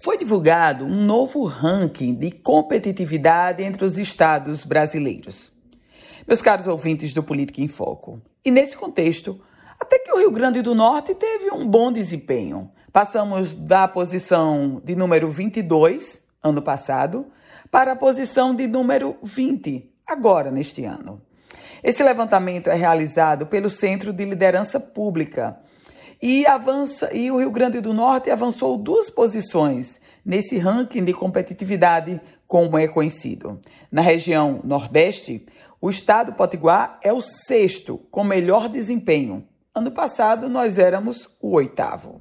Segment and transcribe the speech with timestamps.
[0.00, 5.52] Foi divulgado um novo ranking de competitividade entre os estados brasileiros.
[6.24, 9.40] Meus caros ouvintes do Política em Foco, e nesse contexto,
[9.78, 12.70] até que o Rio Grande do Norte teve um bom desempenho.
[12.92, 17.26] Passamos da posição de número 22, ano passado,
[17.68, 21.20] para a posição de número 20, agora neste ano.
[21.82, 25.58] Esse levantamento é realizado pelo Centro de Liderança Pública
[26.20, 32.20] e avança e o Rio Grande do Norte avançou duas posições nesse ranking de competitividade,
[32.46, 33.60] como é conhecido.
[33.90, 35.46] Na região Nordeste,
[35.80, 39.46] o estado Potiguar é o sexto com melhor desempenho.
[39.74, 42.20] Ano passado nós éramos o oitavo.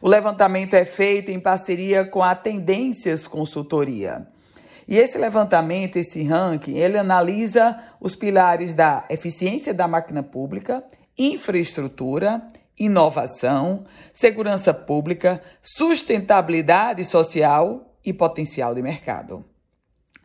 [0.00, 4.26] O levantamento é feito em parceria com a Tendências Consultoria.
[4.86, 10.82] E esse levantamento, esse ranking, ele analisa os pilares da eficiência da máquina pública,
[11.18, 12.42] infraestrutura,
[12.78, 19.44] inovação, segurança pública, sustentabilidade social e potencial de mercado.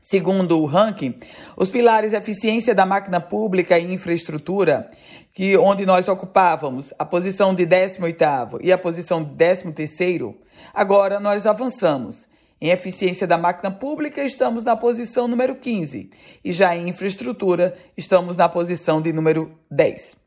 [0.02, 1.16] Segundo o ranking,
[1.56, 4.92] os pilares eficiência da máquina pública e infraestrutura,
[5.34, 10.36] que onde nós ocupávamos a posição de 18º e a posição de 13º,
[10.74, 12.28] agora nós avançamos.
[12.60, 16.10] Em eficiência da máquina pública, estamos na posição número 15
[16.44, 20.18] e já em infraestrutura, estamos na posição de número 10.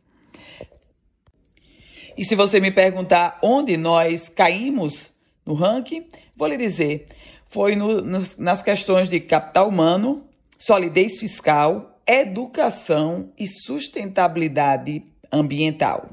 [2.16, 5.12] E se você me perguntar onde nós caímos
[5.44, 7.06] no ranking, vou lhe dizer:
[7.46, 16.08] foi no, no, nas questões de capital humano, solidez fiscal, educação e sustentabilidade ambiental.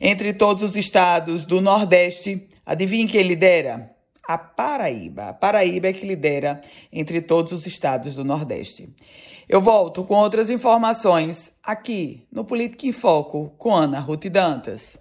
[0.00, 3.94] Entre todos os estados do Nordeste, adivinhe quem lidera?
[4.26, 5.28] A Paraíba.
[5.28, 6.60] A Paraíba é que lidera
[6.92, 8.88] entre todos os estados do Nordeste.
[9.48, 14.96] Eu volto com outras informações aqui no Política em Foco com Ana Ruth Dantas.